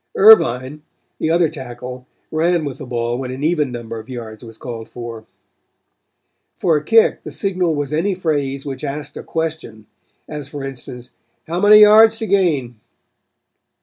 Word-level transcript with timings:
Irvine, 0.17 0.81
the 1.19 1.29
other 1.29 1.47
tackle, 1.47 2.07
ran 2.31 2.65
with 2.65 2.79
the 2.79 2.87
ball 2.87 3.19
when 3.19 3.29
an 3.29 3.43
even 3.43 3.71
number 3.71 3.99
of 3.99 4.09
yards 4.09 4.43
was 4.43 4.57
called 4.57 4.89
for. 4.89 5.25
For 6.57 6.75
a 6.75 6.83
kick 6.83 7.21
the 7.21 7.29
signal 7.29 7.75
was 7.75 7.93
any 7.93 8.15
phrase 8.15 8.65
which 8.65 8.83
asked 8.83 9.15
a 9.15 9.21
question, 9.21 9.85
as 10.27 10.47
for 10.47 10.63
instance, 10.63 11.11
"How 11.45 11.59
many 11.59 11.81
yards 11.81 12.17
to 12.17 12.25
gain?" 12.25 12.79